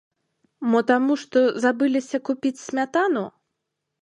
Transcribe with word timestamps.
Мо 0.75 0.79
таму 0.91 1.17
што 1.23 1.43
забыліся 1.67 2.21
купіць 2.31 2.57
смятану!? 2.65 3.23